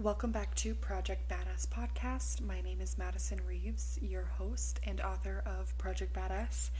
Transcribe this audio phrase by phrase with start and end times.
[0.00, 2.40] Welcome back to Project Badass Podcast.
[2.40, 6.70] My name is Madison Reeves, your host and author of Project Badass,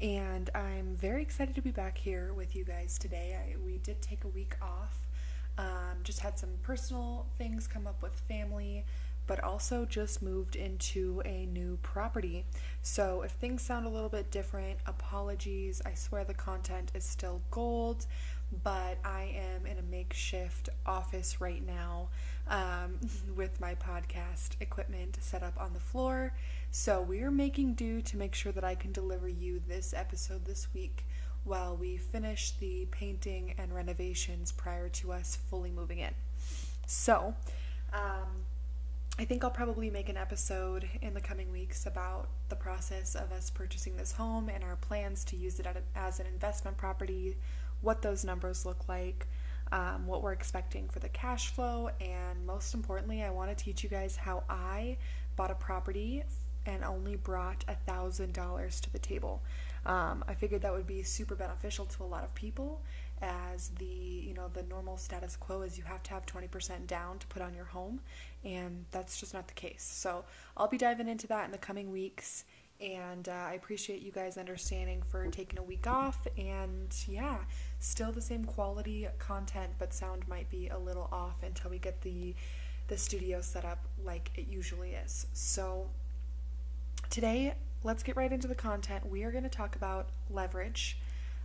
[0.00, 3.36] and I'm very excited to be back here with you guys today.
[3.38, 5.06] I, we did take a week off,
[5.58, 8.86] um, just had some personal things come up with family,
[9.26, 12.46] but also just moved into a new property.
[12.80, 15.82] So if things sound a little bit different, apologies.
[15.84, 18.06] I swear the content is still gold
[18.64, 22.08] but I am in a makeshift office right now
[22.50, 22.98] um,
[23.36, 26.34] with my podcast equipment set up on the floor.
[26.70, 30.44] So we are making do to make sure that I can deliver you this episode
[30.44, 31.06] this week
[31.44, 36.12] while we finish the painting and renovations prior to us fully moving in.
[36.86, 37.34] So,
[37.92, 38.44] um,
[39.18, 43.32] I think I'll probably make an episode in the coming weeks about the process of
[43.32, 47.36] us purchasing this home and our plans to use it as an investment property
[47.82, 49.26] what those numbers look like,
[49.72, 53.82] um, what we're expecting for the cash flow, and most importantly, I want to teach
[53.82, 54.96] you guys how I
[55.36, 56.24] bought a property
[56.66, 59.42] and only brought a thousand dollars to the table.
[59.86, 62.82] Um, I figured that would be super beneficial to a lot of people,
[63.22, 67.18] as the you know the normal status quo is you have to have 20% down
[67.18, 68.00] to put on your home,
[68.44, 69.88] and that's just not the case.
[69.90, 70.24] So
[70.56, 72.44] I'll be diving into that in the coming weeks
[72.80, 76.26] and uh, I appreciate you guys understanding for taking a week off.
[76.38, 77.38] And yeah,
[77.80, 82.02] still the same quality content, but sound might be a little off until we get
[82.02, 82.34] the
[82.88, 85.26] the studio set up like it usually is.
[85.32, 85.86] So
[87.08, 89.08] today, let's get right into the content.
[89.08, 90.98] We are going to talk about leverage.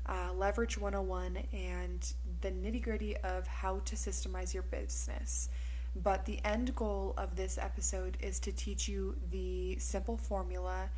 [0.08, 5.50] Uh, leverage 101 and the nitty gritty of how to systemize your business.
[5.96, 10.90] But the end goal of this episode is to teach you the simple formula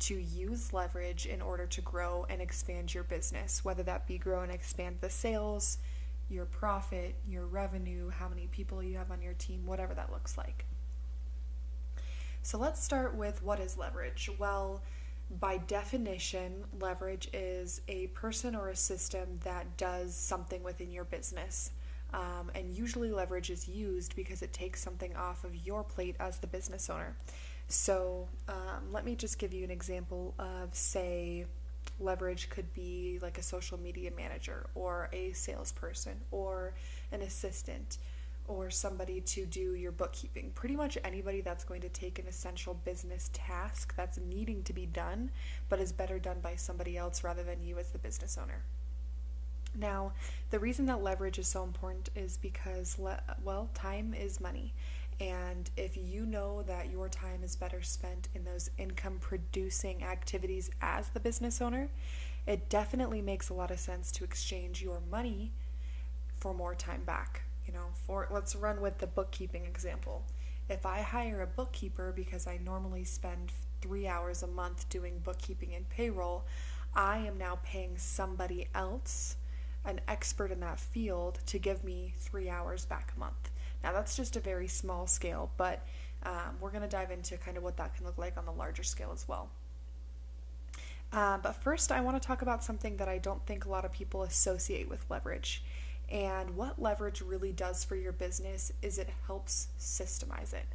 [0.00, 4.42] to use leverage in order to grow and expand your business, whether that be grow
[4.42, 5.78] and expand the sales,
[6.28, 10.36] your profit, your revenue, how many people you have on your team, whatever that looks
[10.36, 10.66] like.
[12.42, 14.30] So let's start with what is leverage?
[14.38, 14.82] Well,
[15.40, 21.72] by definition, leverage is a person or a system that does something within your business.
[22.14, 26.38] Um, and usually, leverage is used because it takes something off of your plate as
[26.38, 27.14] the business owner.
[27.68, 31.44] So um, let me just give you an example of, say,
[32.00, 36.72] leverage could be like a social media manager or a salesperson or
[37.12, 37.98] an assistant
[38.46, 40.50] or somebody to do your bookkeeping.
[40.54, 44.86] Pretty much anybody that's going to take an essential business task that's needing to be
[44.86, 45.30] done,
[45.68, 48.62] but is better done by somebody else rather than you as the business owner.
[49.74, 50.12] Now,
[50.50, 54.72] the reason that leverage is so important is because, le- well, time is money.
[55.20, 60.70] And if you know that your time is better spent in those income producing activities
[60.80, 61.88] as the business owner,
[62.46, 65.52] it definitely makes a lot of sense to exchange your money
[66.36, 67.42] for more time back.
[67.66, 70.24] You know, for let's run with the bookkeeping example.
[70.68, 75.74] If I hire a bookkeeper because I normally spend 3 hours a month doing bookkeeping
[75.74, 76.44] and payroll,
[76.94, 79.36] I am now paying somebody else,
[79.84, 83.50] an expert in that field, to give me 3 hours back a month.
[83.82, 85.86] Now, that's just a very small scale, but
[86.24, 88.52] um, we're going to dive into kind of what that can look like on the
[88.52, 89.50] larger scale as well.
[91.12, 93.84] Uh, but first, I want to talk about something that I don't think a lot
[93.84, 95.62] of people associate with leverage.
[96.10, 100.66] And what leverage really does for your business is it helps systemize it.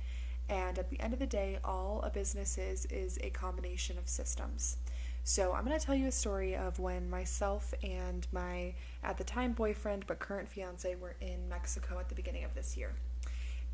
[0.49, 4.07] And at the end of the day, all a business is is a combination of
[4.07, 4.77] systems.
[5.25, 8.73] So I'm going to tell you a story of when myself and my,
[9.03, 12.75] at the time, boyfriend, but current fiance were in Mexico at the beginning of this
[12.75, 12.91] year.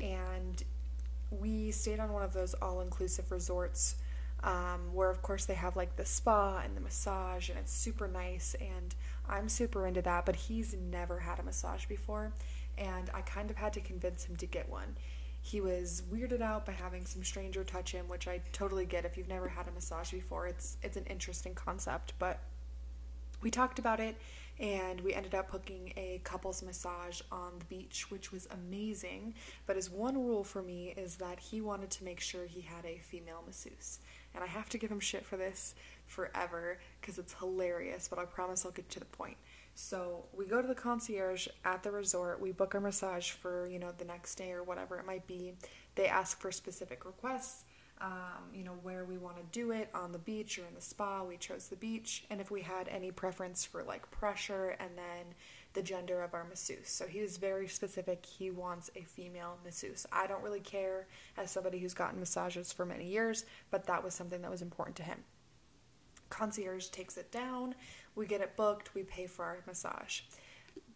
[0.00, 0.62] And
[1.30, 3.96] we stayed on one of those all inclusive resorts
[4.44, 8.06] um, where, of course, they have like the spa and the massage, and it's super
[8.06, 8.54] nice.
[8.60, 8.94] And
[9.28, 12.32] I'm super into that, but he's never had a massage before.
[12.78, 14.96] And I kind of had to convince him to get one
[15.42, 19.16] he was weirded out by having some stranger touch him, which I totally get if
[19.16, 20.46] you've never had a massage before.
[20.46, 22.40] It's it's an interesting concept, but
[23.42, 24.16] we talked about it
[24.58, 29.32] and we ended up booking a couples massage on the beach, which was amazing.
[29.66, 32.84] But his one rule for me is that he wanted to make sure he had
[32.84, 34.00] a female masseuse.
[34.34, 35.74] And I have to give him shit for this
[36.06, 39.38] forever because it's hilarious, but I promise I'll get to the point.
[39.74, 42.40] So we go to the concierge at the resort.
[42.40, 45.54] We book our massage for you know the next day or whatever it might be.
[45.94, 47.64] They ask for specific requests.
[48.02, 50.80] Um, you know where we want to do it on the beach or in the
[50.80, 51.22] spa.
[51.22, 55.34] We chose the beach, and if we had any preference for like pressure, and then
[55.72, 56.88] the gender of our masseuse.
[56.88, 58.26] So he was very specific.
[58.26, 60.06] He wants a female masseuse.
[60.10, 61.06] I don't really care
[61.36, 64.96] as somebody who's gotten massages for many years, but that was something that was important
[64.96, 65.18] to him.
[66.28, 67.74] Concierge takes it down
[68.14, 70.20] we get it booked, we pay for our massage.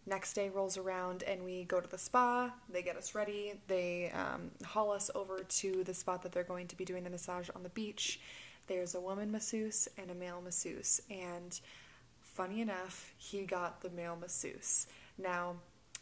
[0.07, 2.53] Next day rolls around and we go to the spa.
[2.69, 3.53] They get us ready.
[3.67, 7.09] They um, haul us over to the spot that they're going to be doing the
[7.09, 8.19] massage on the beach.
[8.67, 11.01] There's a woman masseuse and a male masseuse.
[11.09, 11.59] And
[12.21, 14.85] funny enough, he got the male masseuse.
[15.17, 15.55] Now,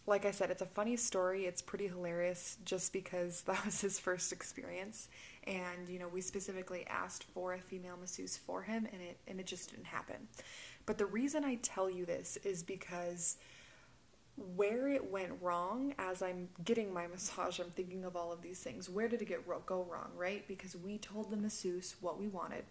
[0.06, 1.46] like I said, it's a funny story.
[1.46, 5.08] It's pretty hilarious just because that was his first experience.
[5.46, 9.40] And, you know, we specifically asked for a female masseuse for him and it and
[9.40, 10.28] it just didn't happen.
[10.86, 13.38] But the reason I tell you this is because
[14.56, 18.60] where it went wrong as I'm getting my massage, I'm thinking of all of these
[18.60, 18.90] things.
[18.90, 20.48] Where did it get ro- go wrong, right?
[20.48, 22.64] Because we told the masseuse what we wanted.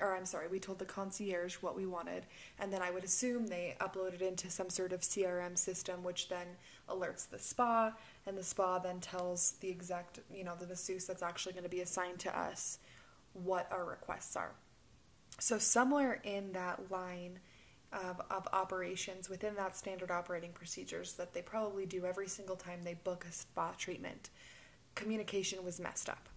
[0.00, 2.24] Or I'm sorry, we told the concierge what we wanted,
[2.60, 6.46] and then I would assume they uploaded into some sort of CRM system, which then
[6.88, 7.92] alerts the spa,
[8.28, 11.70] and the spa then tells the exact, you know, the masseuse that's actually going to
[11.70, 12.78] be assigned to us
[13.32, 14.52] what our requests are.
[15.40, 17.40] So somewhere in that line,
[17.92, 22.80] of, of operations within that standard operating procedures that they probably do every single time
[22.84, 24.30] they book a spa treatment,
[24.94, 26.28] communication was messed up.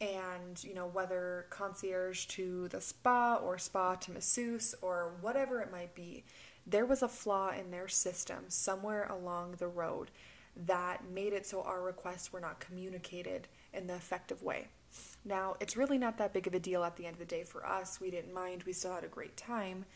[0.00, 5.70] And, you know, whether concierge to the spa or spa to masseuse or whatever it
[5.70, 6.24] might be,
[6.66, 10.10] there was a flaw in their system somewhere along the road
[10.56, 14.68] that made it so our requests were not communicated in the effective way.
[15.24, 17.44] Now, it's really not that big of a deal at the end of the day
[17.44, 18.00] for us.
[18.00, 19.86] We didn't mind, we still had a great time.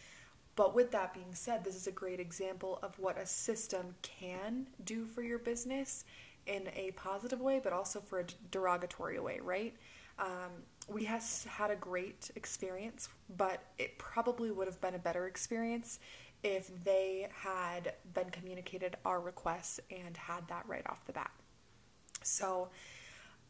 [0.55, 4.69] But with that being said, this is a great example of what a system can
[4.85, 6.05] do for your business
[6.47, 9.75] in a positive way, but also for a derogatory way, right?
[10.19, 15.26] Um, we has had a great experience, but it probably would have been a better
[15.26, 15.99] experience
[16.43, 21.31] if they had been communicated our requests and had that right off the bat.
[22.23, 22.69] So,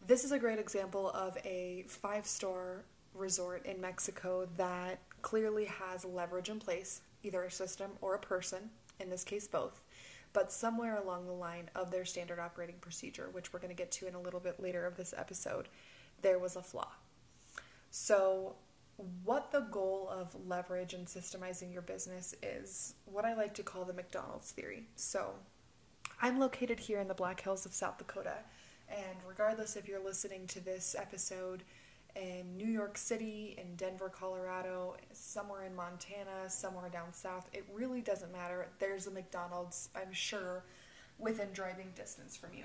[0.06, 2.84] this is a great example of a five star
[3.14, 8.70] resort in Mexico that clearly has leverage in place, either a system or a person,
[9.00, 9.80] in this case both,
[10.32, 13.90] but somewhere along the line of their standard operating procedure, which we're going to get
[13.92, 15.68] to in a little bit later of this episode,
[16.22, 16.88] there was a flaw.
[17.90, 18.54] So,
[19.24, 23.84] what the goal of leverage and systemizing your business is what I like to call
[23.84, 24.84] the McDonald's theory.
[24.96, 25.34] So,
[26.22, 28.38] I'm located here in the Black Hills of South Dakota,
[28.88, 31.62] and regardless if you're listening to this episode
[32.16, 37.48] in New York City, in Denver, Colorado, somewhere in Montana, somewhere down south.
[37.52, 38.68] It really doesn't matter.
[38.78, 40.64] There's a McDonald's, I'm sure,
[41.18, 42.64] within driving distance from you.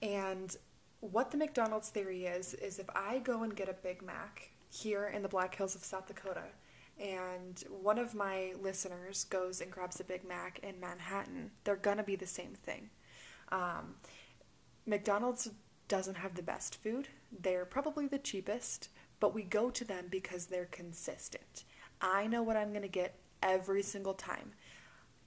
[0.00, 0.56] And
[1.00, 5.06] what the McDonald's theory is, is if I go and get a Big Mac here
[5.06, 6.44] in the Black Hills of South Dakota,
[6.98, 12.02] and one of my listeners goes and grabs a Big Mac in Manhattan, they're gonna
[12.02, 12.90] be the same thing.
[13.50, 13.96] Um,
[14.86, 15.50] McDonald's
[15.88, 17.08] doesn't have the best food.
[17.40, 18.88] They're probably the cheapest,
[19.20, 21.64] but we go to them because they're consistent.
[22.00, 24.52] I know what I'm to get every single time.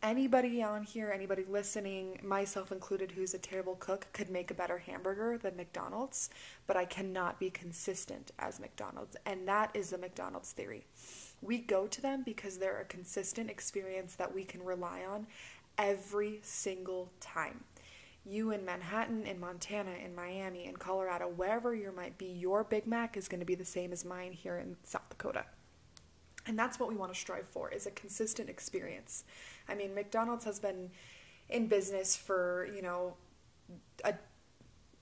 [0.06, 4.78] Anybody on here, anybody listening, myself included, who's a terrible cook, could make a better
[4.78, 6.30] hamburger than McDonald's,
[6.68, 9.18] but I cannot be consistent as McDonald's.
[9.26, 10.86] And that is the McDonald's theory.
[11.42, 15.26] We go to them because they're a consistent experience that we can rely on
[15.80, 17.64] every single time
[18.28, 22.88] you in Manhattan, in Montana, in Miami, in Colorado, wherever you might be, your Big
[22.88, 25.46] Mac is going to be the same as mine here in South Dakota.
[26.48, 29.24] And that's what we want to strive for is a consistent experience.
[29.68, 30.92] I mean, McDonald's has been
[31.50, 33.16] in business for, you know,
[34.04, 34.14] a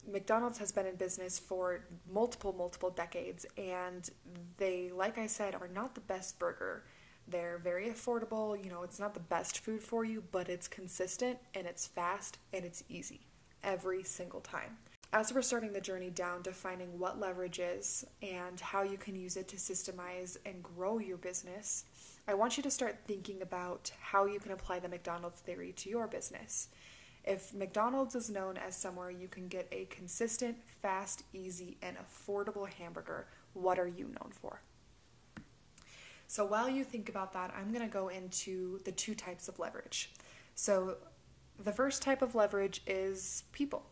[0.05, 4.09] McDonald's has been in business for multiple multiple decades and
[4.57, 6.83] they like I said are not the best burger
[7.27, 8.61] they're very affordable.
[8.63, 12.37] You know, it's not the best food for you, but it's consistent and it's fast
[12.53, 13.21] and it's easy
[13.63, 14.77] every single time.
[15.13, 19.37] As we're starting the journey down defining what leverage is and how you can use
[19.37, 21.85] it to systemize and grow your business,
[22.27, 25.89] I want you to start thinking about how you can apply the McDonald's theory to
[25.91, 26.69] your business.
[27.23, 32.67] If McDonald's is known as somewhere you can get a consistent, fast, easy, and affordable
[32.67, 34.61] hamburger, what are you known for?
[36.27, 39.59] So while you think about that, I'm going to go into the two types of
[39.59, 40.11] leverage.
[40.55, 40.97] So
[41.63, 43.85] the first type of leverage is people.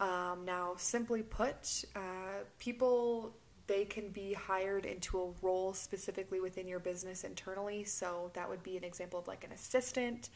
[0.00, 3.34] Um, now, simply put, uh, people
[3.70, 7.84] they can be hired into a role specifically within your business internally.
[7.84, 10.30] So that would be an example of like an assistant.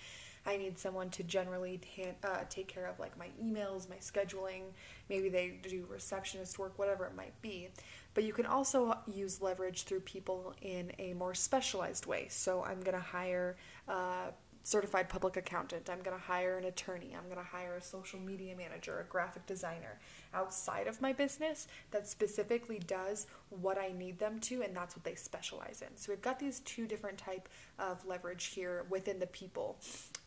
[0.47, 1.81] I need someone to generally
[2.23, 4.63] uh, take care of like my emails, my scheduling.
[5.09, 7.71] Maybe they do receptionist work, whatever it might be.
[8.13, 12.27] But you can also use leverage through people in a more specialized way.
[12.29, 13.57] So I'm going to hire
[13.89, 14.33] a
[14.65, 15.89] certified public accountant.
[15.91, 17.15] I'm going to hire an attorney.
[17.17, 20.01] I'm going to hire a social media manager, a graphic designer
[20.33, 25.05] outside of my business that specifically does what I need them to and that's what
[25.05, 25.97] they specialize in.
[25.97, 29.77] So we've got these two different type of leverage here within the people.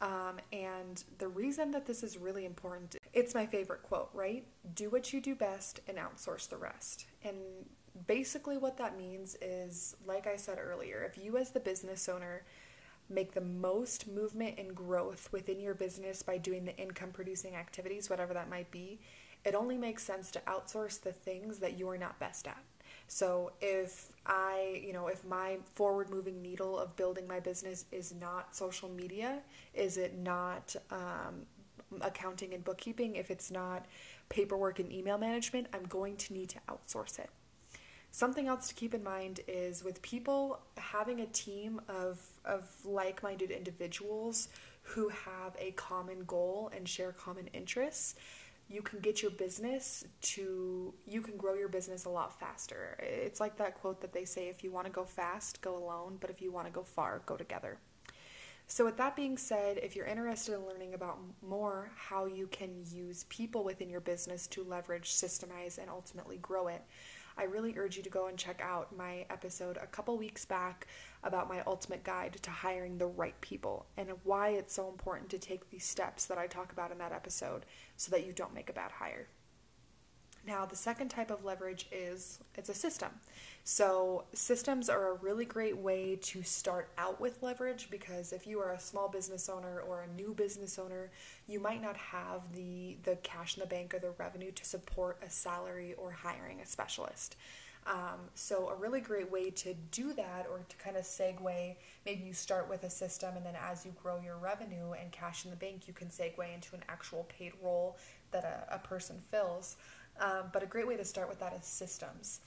[0.01, 4.45] Um, and the reason that this is really important, it's my favorite quote, right?
[4.75, 7.07] Do what you do best and outsource the rest.
[7.23, 7.37] And
[8.05, 12.43] basically, what that means is, like I said earlier, if you as the business owner
[13.09, 18.09] make the most movement and growth within your business by doing the income producing activities,
[18.09, 18.99] whatever that might be,
[19.45, 22.61] it only makes sense to outsource the things that you are not best at.
[23.07, 28.13] So if I, you know, if my forward moving needle of building my business is
[28.19, 29.39] not social media,
[29.73, 31.45] is it not um,
[32.01, 33.85] accounting and bookkeeping, if it's not
[34.29, 37.29] paperwork and email management, I'm going to need to outsource it.
[38.11, 43.21] Something else to keep in mind is with people having a team of, of like
[43.21, 44.49] minded individuals
[44.81, 48.15] who have a common goal and share common interests,
[48.69, 52.97] you can get your business to, you can grow your business a lot faster.
[52.99, 56.17] It's like that quote that they say if you want to go fast, go alone,
[56.19, 57.77] but if you want to go far, go together.
[58.69, 62.83] So, with that being said, if you're interested in learning about more how you can
[62.91, 66.83] use people within your business to leverage, systemize, and ultimately grow it,
[67.37, 70.87] I really urge you to go and check out my episode a couple weeks back
[71.23, 75.37] about my ultimate guide to hiring the right people and why it's so important to
[75.37, 77.65] take these steps that I talk about in that episode
[77.95, 79.27] so that you don't make a bad hire.
[80.47, 83.09] Now, the second type of leverage is it's a system.
[83.65, 88.61] So, systems are a really great way to start out with leverage because if you
[88.61, 91.11] are a small business owner or a new business owner,
[91.47, 95.17] you might not have the the cash in the bank or the revenue to support
[95.21, 97.35] a salary or hiring a specialist.
[97.85, 101.75] Um, so, a really great way to do that or to kind of segue,
[102.05, 105.43] maybe you start with a system and then as you grow your revenue and cash
[105.43, 107.97] in the bank, you can segue into an actual paid role
[108.31, 109.77] that a, a person fills.
[110.19, 112.41] Um, but a great way to start with that is systems.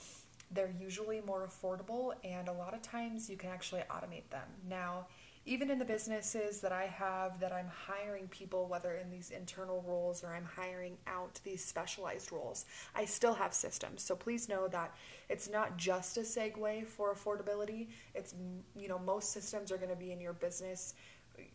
[0.51, 4.49] They're usually more affordable, and a lot of times you can actually automate them.
[4.69, 5.07] Now,
[5.47, 9.83] even in the businesses that I have that I'm hiring people, whether in these internal
[9.87, 14.03] roles or I'm hiring out these specialized roles, I still have systems.
[14.03, 14.95] So please know that
[15.29, 17.89] it's not just a segue for affordability.
[18.15, 18.35] It's,
[18.77, 20.95] you know, most systems are going to be in your business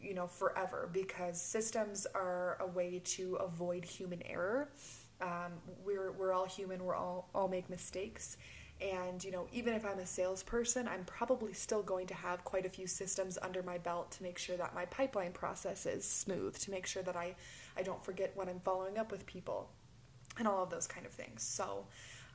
[0.02, 4.70] you know forever because systems are a way to avoid human error
[5.22, 5.54] um,
[5.86, 6.84] we're we're all human.
[6.84, 8.38] We're all all make mistakes.
[8.82, 12.66] And you know, even if I'm a salesperson, I'm probably still going to have quite
[12.66, 16.58] a few systems under my belt to make sure that my pipeline process is smooth,
[16.60, 17.36] to make sure that I
[17.78, 19.70] I don't forget when I'm following up with people,
[20.38, 21.44] and all of those kind of things.
[21.44, 21.86] So.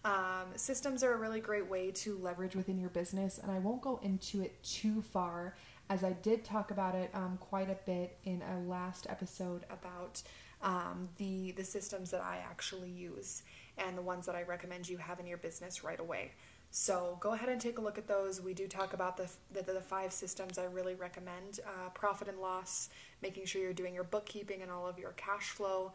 [0.02, 3.82] Um, systems are a really great way to leverage within your business, and I won't
[3.82, 5.56] go into it too far
[5.90, 10.22] as I did talk about it um, quite a bit in a last episode about
[10.62, 13.42] um, the the systems that I actually use
[13.78, 16.32] and the ones that I recommend you have in your business right away.
[16.72, 18.40] So go ahead and take a look at those.
[18.40, 22.38] We do talk about the the, the five systems I really recommend: uh, profit and
[22.38, 22.90] loss,
[23.22, 25.92] making sure you're doing your bookkeeping and all of your cash flow.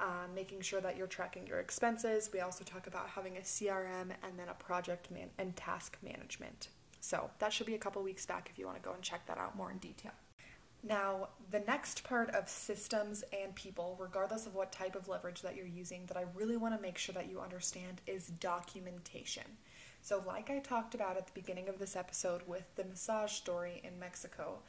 [0.00, 2.30] Uh, making sure that you're tracking your expenses.
[2.32, 6.68] We also talk about having a CRM and then a project man- and task management.
[7.00, 9.26] So that should be a couple weeks back if you want to go and check
[9.26, 10.12] that out more in detail.
[10.82, 15.56] Now, the next part of systems and people, regardless of what type of leverage that
[15.56, 19.44] you're using, that I really want to make sure that you understand is documentation.
[20.02, 23.80] So, like I talked about at the beginning of this episode with the massage story
[23.82, 24.60] in Mexico,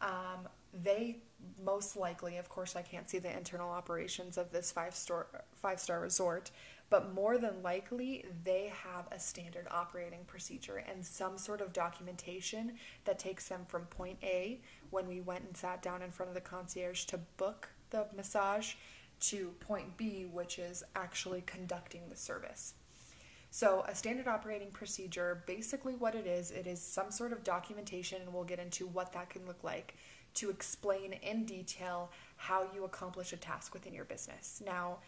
[0.00, 1.18] um, they
[1.64, 5.80] most likely, of course, I can't see the internal operations of this five star five
[5.80, 6.50] star resort,
[6.88, 12.74] but more than likely they have a standard operating procedure and some sort of documentation
[13.04, 16.34] that takes them from point A when we went and sat down in front of
[16.34, 18.74] the concierge to book the massage
[19.18, 22.74] to point B, which is actually conducting the service.
[23.50, 28.20] So, a standard operating procedure, basically what it is, it is some sort of documentation,
[28.20, 29.96] and we'll get into what that can look like
[30.34, 34.62] to explain in detail how you accomplish a task within your business.
[34.64, 34.98] Now,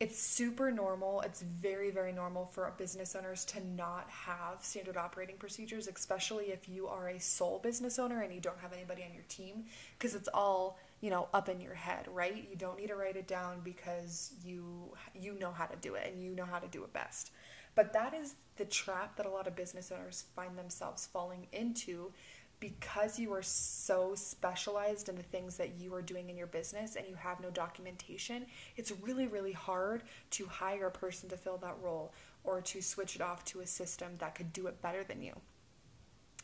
[0.00, 1.20] it's super normal.
[1.20, 6.70] It's very, very normal for business owners to not have standard operating procedures, especially if
[6.70, 9.64] you are a sole business owner and you don't have anybody on your team,
[9.98, 12.48] because it's all you know up in your head, right?
[12.50, 16.10] You don't need to write it down because you you know how to do it
[16.10, 17.30] and you know how to do it best.
[17.74, 22.10] But that is the trap that a lot of business owners find themselves falling into
[22.60, 26.94] because you are so specialized in the things that you are doing in your business
[26.94, 31.56] and you have no documentation, it's really, really hard to hire a person to fill
[31.56, 32.12] that role
[32.44, 35.32] or to switch it off to a system that could do it better than you.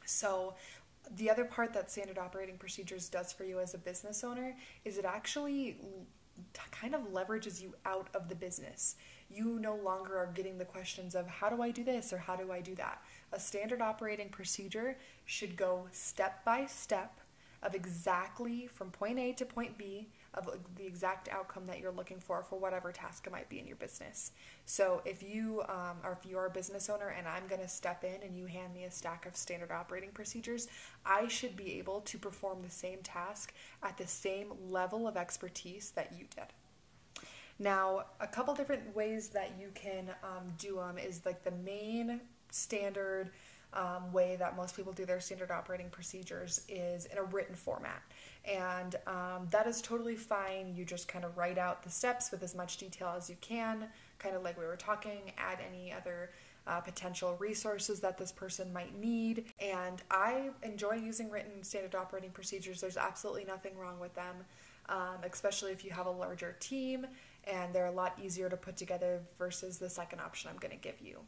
[0.07, 0.55] So,
[1.17, 4.99] the other part that standard operating procedures does for you as a business owner is
[4.99, 5.77] it actually
[6.71, 8.97] kind of leverages you out of the business.
[9.31, 12.37] You no longer are getting the questions of how do I do this or how
[12.37, 13.03] do I do that.
[13.37, 17.21] A standard operating procedure should go step by step
[17.63, 22.19] of exactly from point A to point B of the exact outcome that you're looking
[22.19, 24.33] for for whatever task it might be in your business.
[24.65, 28.05] So if you um, or if you're a business owner and I'm going to step
[28.05, 30.69] in and you hand me a stack of standard operating procedures,
[31.05, 33.53] I should be able to perform the same task
[33.83, 36.55] at the same level of expertise that you did.
[37.59, 42.23] Now, a couple different ways that you can um, do them is like the main
[42.51, 43.31] standard
[43.73, 48.03] um, way that most people do their standard operating procedures is in a written format.
[48.45, 50.75] And um, that is totally fine.
[50.75, 53.87] You just kind of write out the steps with as much detail as you can,
[54.19, 56.31] kind of like we were talking, add any other
[56.67, 59.45] uh, potential resources that this person might need.
[59.61, 62.81] And I enjoy using written standard operating procedures.
[62.81, 64.37] There's absolutely nothing wrong with them,
[64.89, 67.07] um, especially if you have a larger team
[67.45, 70.77] and they're a lot easier to put together versus the second option I'm going to
[70.77, 71.21] give you.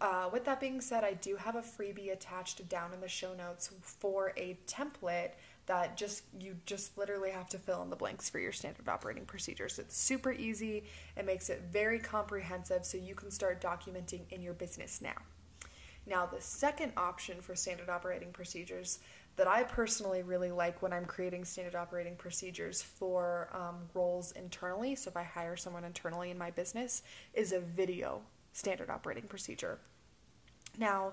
[0.00, 3.34] Uh, with that being said, I do have a freebie attached down in the show
[3.34, 5.32] notes for a template
[5.66, 9.24] that just you just literally have to fill in the blanks for your standard operating
[9.24, 9.78] procedures.
[9.78, 10.84] It's super easy.
[11.16, 15.14] It makes it very comprehensive so you can start documenting in your business now.
[16.06, 18.98] Now, the second option for standard operating procedures
[19.36, 24.96] that I personally really like when I'm creating standard operating procedures for um, roles internally,
[24.96, 29.78] so if I hire someone internally in my business, is a video standard operating procedure.
[30.78, 31.12] Now,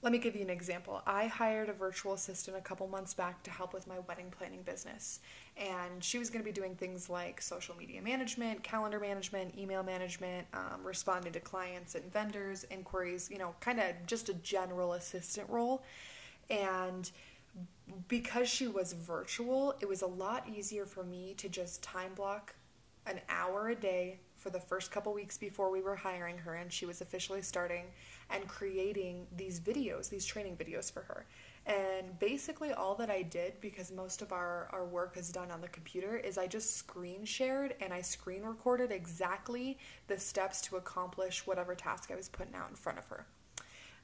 [0.00, 1.02] let me give you an example.
[1.06, 4.62] I hired a virtual assistant a couple months back to help with my wedding planning
[4.62, 5.18] business.
[5.56, 9.82] And she was going to be doing things like social media management, calendar management, email
[9.82, 14.92] management, um, responding to clients and vendors, inquiries, you know, kind of just a general
[14.92, 15.82] assistant role.
[16.48, 17.10] And
[18.06, 22.54] because she was virtual, it was a lot easier for me to just time block
[23.04, 26.72] an hour a day for the first couple weeks before we were hiring her and
[26.72, 27.84] she was officially starting
[28.30, 31.26] and creating these videos, these training videos for her.
[31.66, 35.60] And basically, all that I did, because most of our, our work is done on
[35.60, 39.76] the computer, is I just screen shared and I screen recorded exactly
[40.06, 43.26] the steps to accomplish whatever task I was putting out in front of her.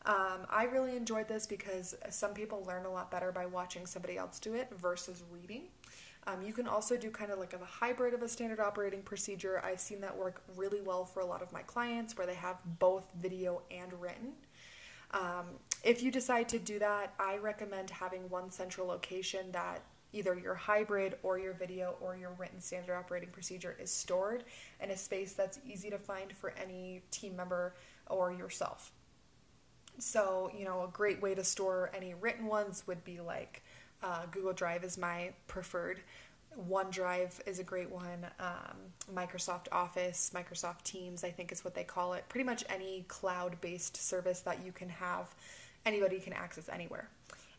[0.06, 4.18] Um, I really enjoyed this because some people learn a lot better by watching somebody
[4.18, 5.62] else do it versus reading.
[6.26, 9.60] Um, you can also do kind of like a hybrid of a standard operating procedure.
[9.64, 12.56] I've seen that work really well for a lot of my clients where they have
[12.78, 14.32] both video and written.
[15.10, 15.46] Um,
[15.82, 19.82] if you decide to do that, I recommend having one central location that
[20.14, 24.44] either your hybrid or your video or your written standard operating procedure is stored
[24.80, 27.74] in a space that's easy to find for any team member
[28.08, 28.92] or yourself.
[29.98, 33.62] So, you know, a great way to store any written ones would be like
[34.04, 36.00] uh, Google Drive is my preferred.
[36.70, 38.26] OneDrive is a great one.
[38.38, 38.76] Um,
[39.12, 42.24] Microsoft Office, Microsoft Teams, I think is what they call it.
[42.28, 45.34] Pretty much any cloud based service that you can have,
[45.84, 47.08] anybody can access anywhere.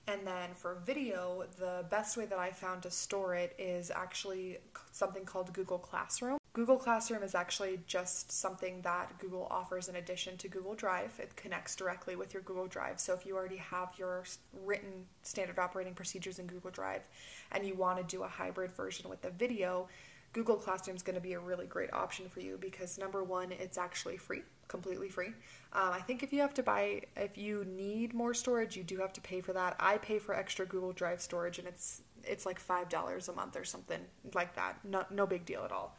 [0.08, 4.60] And then for video, the best way that I found to store it is actually
[4.92, 6.38] something called Google Classroom.
[6.56, 11.12] Google Classroom is actually just something that Google offers in addition to Google Drive.
[11.20, 12.98] It connects directly with your Google Drive.
[12.98, 14.24] So if you already have your
[14.64, 17.10] written standard operating procedures in Google Drive
[17.52, 19.90] and you want to do a hybrid version with the video,
[20.32, 23.52] Google Classroom is going to be a really great option for you because number one,
[23.52, 25.34] it's actually free, completely free.
[25.74, 28.96] Um, I think if you have to buy, if you need more storage, you do
[29.00, 29.76] have to pay for that.
[29.78, 33.58] I pay for extra Google Drive storage, and it's it's like five dollars a month
[33.58, 34.00] or something
[34.34, 34.78] like that.
[34.86, 35.98] No, no big deal at all.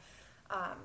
[0.50, 0.78] Um,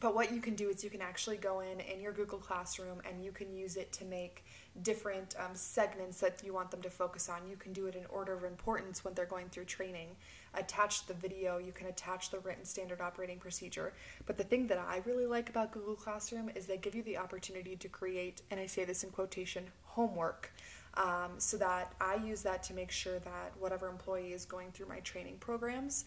[0.00, 3.02] but what you can do is you can actually go in in your Google Classroom
[3.08, 4.44] and you can use it to make
[4.82, 7.48] different um, segments that you want them to focus on.
[7.48, 10.10] You can do it in order of importance when they're going through training.
[10.54, 13.92] Attach the video, you can attach the written standard operating procedure.
[14.24, 17.18] But the thing that I really like about Google Classroom is they give you the
[17.18, 20.52] opportunity to create, and I say this in quotation, homework.
[20.94, 24.88] Um, so that I use that to make sure that whatever employee is going through
[24.88, 26.04] my training programs,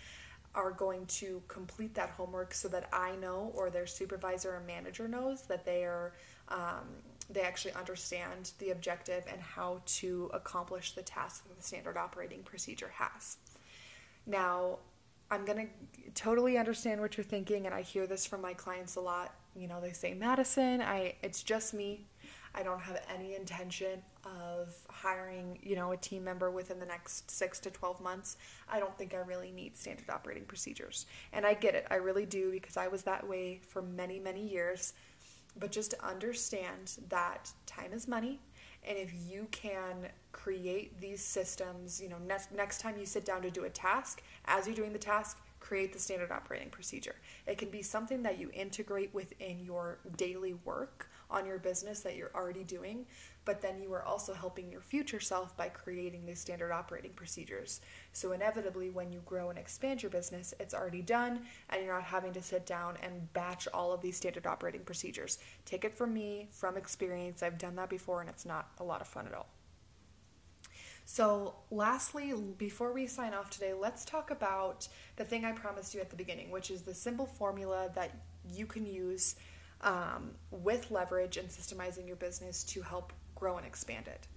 [0.54, 5.08] are going to complete that homework so that I know or their supervisor or manager
[5.08, 6.14] knows that they are
[6.50, 6.88] um,
[7.30, 12.44] they actually understand the objective and how to accomplish the task that the standard operating
[12.44, 13.38] procedure has.
[14.26, 14.80] Now,
[15.30, 18.98] I'm going to totally understand what you're thinking and I hear this from my clients
[18.98, 19.34] a lot.
[19.56, 22.06] You know, they say, "Madison, I it's just me.
[22.54, 27.32] I don't have any intention of hiring, you know, a team member within the next
[27.32, 28.38] 6 to 12 months.
[28.70, 31.06] I don't think I really need standard operating procedures.
[31.34, 31.88] And I get it.
[31.90, 34.94] I really do because I was that way for many, many years.
[35.58, 38.40] But just to understand that time is money
[38.88, 43.42] and if you can create these systems, you know, next next time you sit down
[43.44, 47.16] to do a task, as you're doing the task, create the standard operating procedure.
[47.46, 52.16] It can be something that you integrate within your daily work on your business that
[52.16, 53.06] you're already doing,
[53.46, 57.82] but then you are also helping your future self by creating these standard operating procedures.
[58.14, 62.04] So, inevitably, when you grow and expand your business, it's already done and you're not
[62.04, 65.40] having to sit down and batch all of these standard operating procedures.
[65.66, 67.42] Take it from me, from experience.
[67.42, 69.48] I've done that before and it's not a lot of fun at all.
[71.06, 76.00] So, lastly, before we sign off today, let's talk about the thing I promised you
[76.00, 78.12] at the beginning, which is the simple formula that
[78.50, 79.36] you can use
[79.82, 84.28] um, with leverage and systemizing your business to help grow and expand it.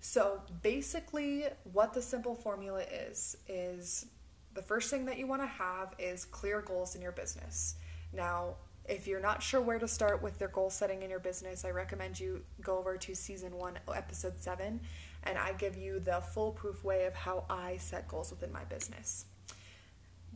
[0.00, 4.06] So basically, what the simple formula is, is
[4.52, 7.76] the first thing that you want to have is clear goals in your business.
[8.12, 11.64] Now, if you're not sure where to start with their goal setting in your business,
[11.64, 14.80] I recommend you go over to season one, episode seven,
[15.22, 19.24] and I give you the foolproof way of how I set goals within my business.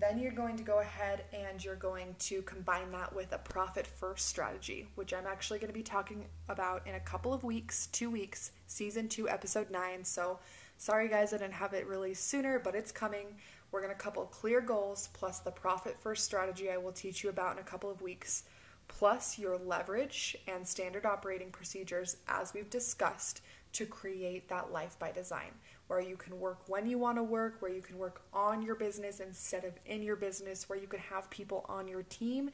[0.01, 3.85] Then you're going to go ahead and you're going to combine that with a profit
[3.85, 7.89] first strategy, which I'm actually going to be talking about in a couple of weeks,
[7.89, 10.05] two weeks, season two, episode nine.
[10.05, 10.39] So
[10.77, 13.27] sorry guys, I didn't have it released sooner, but it's coming.
[13.73, 17.31] We're going to couple clear goals plus the profit first strategy I will teach you
[17.31, 18.45] about in a couple of weeks,
[18.87, 25.11] plus your leverage and standard operating procedures as we've discussed to create that life by
[25.11, 25.51] design
[25.88, 28.74] where you can work when you want to work, where you can work on your
[28.74, 32.51] business instead of in your business, where you can have people on your team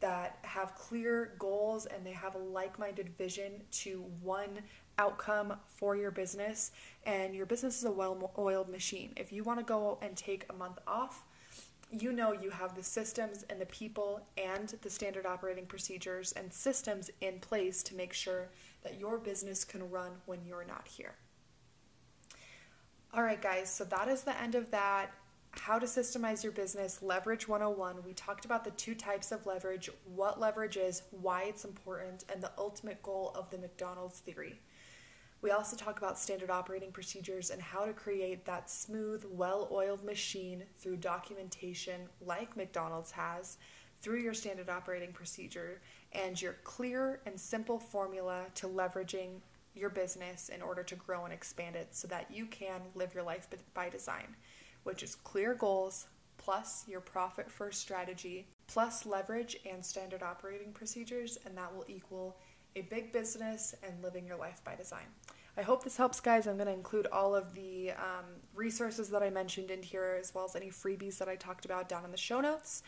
[0.00, 4.60] that have clear goals and they have a like minded vision to one
[4.98, 6.72] outcome for your business.
[7.06, 9.12] And your business is a well oiled machine.
[9.16, 11.24] If you want to go and take a month off,
[11.90, 16.52] you know you have the systems and the people and the standard operating procedures and
[16.52, 18.48] systems in place to make sure
[18.82, 21.14] that your business can run when you're not here.
[23.16, 25.12] All right, guys, so that is the end of that.
[25.52, 28.02] How to systemize your business, leverage 101.
[28.04, 32.42] We talked about the two types of leverage, what leverage is, why it's important, and
[32.42, 34.58] the ultimate goal of the McDonald's theory.
[35.42, 40.02] We also talk about standard operating procedures and how to create that smooth, well oiled
[40.02, 43.58] machine through documentation like McDonald's has,
[44.00, 49.34] through your standard operating procedure, and your clear and simple formula to leveraging
[49.74, 53.24] your business in order to grow and expand it so that you can live your
[53.24, 54.36] life by design,
[54.84, 56.06] which is clear goals
[56.36, 62.36] plus your profit first strategy plus leverage and standard operating procedures, and that will equal
[62.76, 65.06] a big business and living your life by design.
[65.56, 66.48] I hope this helps, guys.
[66.48, 70.34] I'm going to include all of the um, resources that I mentioned in here, as
[70.34, 72.82] well as any freebies that I talked about down in the show notes.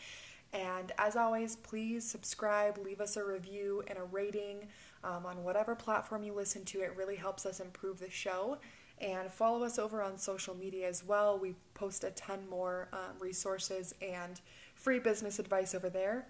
[0.53, 4.67] And as always, please subscribe, leave us a review and a rating
[5.03, 6.81] um, on whatever platform you listen to.
[6.81, 8.57] It really helps us improve the show.
[8.99, 11.37] And follow us over on social media as well.
[11.37, 14.41] We post a ton more um, resources and
[14.73, 16.27] free business advice over there.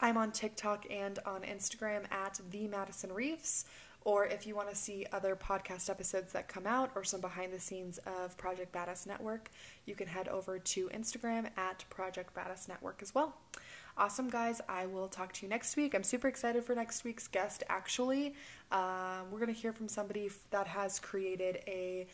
[0.00, 3.66] I'm on TikTok and on Instagram at the Madison Reeves.
[4.04, 7.52] Or if you want to see other podcast episodes that come out or some behind
[7.52, 9.50] the scenes of Project Badass Network,
[9.84, 13.36] you can head over to Instagram at Project Badass Network as well.
[13.98, 14.60] Awesome, guys.
[14.68, 15.94] I will talk to you next week.
[15.94, 18.34] I'm super excited for next week's guest, actually.
[18.70, 22.06] Um, we're going to hear from somebody that has created a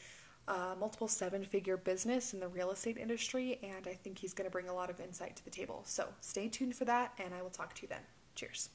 [0.49, 4.47] uh, multiple seven figure business in the real estate industry, and I think he's going
[4.47, 5.83] to bring a lot of insight to the table.
[5.85, 8.03] So stay tuned for that, and I will talk to you then.
[8.35, 8.70] Cheers.